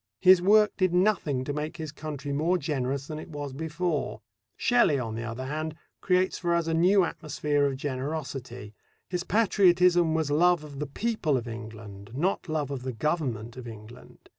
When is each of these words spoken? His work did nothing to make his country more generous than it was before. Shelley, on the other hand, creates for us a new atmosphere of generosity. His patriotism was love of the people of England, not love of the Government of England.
His 0.19 0.41
work 0.41 0.71
did 0.77 0.95
nothing 0.95 1.43
to 1.43 1.53
make 1.53 1.77
his 1.77 1.91
country 1.91 2.33
more 2.33 2.57
generous 2.57 3.05
than 3.05 3.19
it 3.19 3.29
was 3.29 3.53
before. 3.53 4.21
Shelley, 4.57 4.97
on 4.97 5.13
the 5.13 5.21
other 5.21 5.45
hand, 5.45 5.75
creates 6.01 6.39
for 6.39 6.55
us 6.55 6.65
a 6.65 6.73
new 6.73 7.03
atmosphere 7.03 7.67
of 7.67 7.77
generosity. 7.77 8.73
His 9.11 9.23
patriotism 9.23 10.15
was 10.15 10.31
love 10.31 10.63
of 10.63 10.79
the 10.79 10.87
people 10.87 11.37
of 11.37 11.47
England, 11.47 12.09
not 12.15 12.49
love 12.49 12.71
of 12.71 12.81
the 12.81 12.93
Government 12.93 13.57
of 13.57 13.67
England. 13.67 14.27